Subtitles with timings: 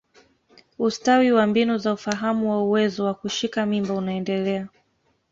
[0.79, 4.67] Ustawi wa mbinu za ufahamu wa uwezo wa kushika mimba unaendelea.